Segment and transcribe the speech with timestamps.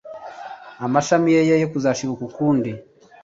[0.85, 2.71] amashami ye ye kuzashibuka ukundi